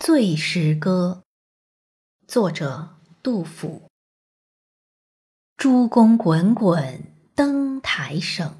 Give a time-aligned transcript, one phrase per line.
[0.02, 1.24] 《醉时歌》
[2.26, 3.82] 作者杜甫。
[5.58, 8.54] 诸公滚滚登台声，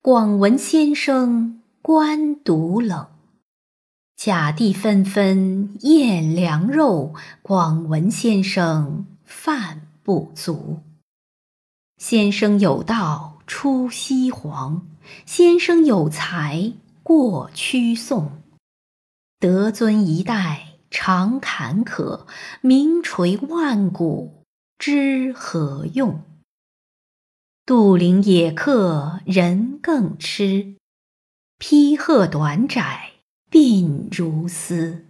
[0.00, 3.08] 广闻先生官独冷。
[4.14, 10.84] 甲地纷纷宴良肉，广闻先生饭不足。
[11.96, 14.86] 先生有道出西黄，
[15.26, 16.72] 先生有才
[17.02, 18.30] 过曲宋。
[19.40, 20.66] 德尊一代。
[21.00, 22.26] 常坎坷，
[22.60, 24.42] 名垂万古，
[24.80, 26.24] 知何用？
[27.64, 30.74] 杜陵野客人更痴，
[31.56, 33.12] 披鹤短窄
[33.48, 35.06] 鬓如丝。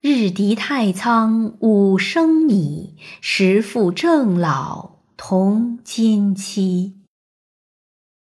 [0.00, 7.00] 日敌太仓五升米，时负正老同今期。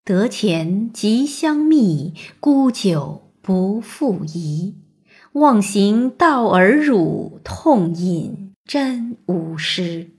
[0.05, 4.88] 得钱即相觅，沽酒不复疑。
[5.33, 10.11] 忘形道尔辱，痛饮真无诗。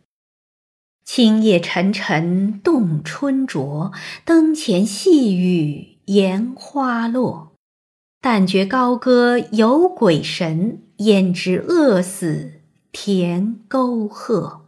[1.04, 3.92] 青叶沉沉动春酌，
[4.24, 7.54] 灯前细雨檐花落。
[8.22, 12.62] 但觉高歌有鬼神，焉知饿死
[12.92, 14.68] 填沟壑。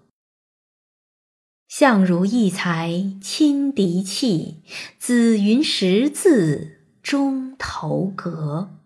[1.67, 4.63] 相如异才轻敌气，
[4.97, 8.80] 紫云识字中头阁。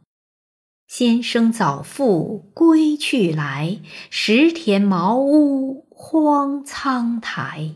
[0.97, 7.75] 先生早复归去来，石田茅屋荒苍苔。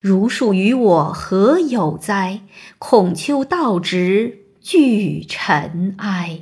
[0.00, 2.40] 如树与我何有哉？
[2.78, 6.40] 孔丘道直俱尘埃。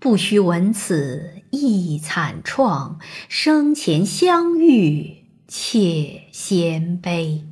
[0.00, 2.96] 不须闻此一惨怆，
[3.28, 7.44] 生前相遇且先悲。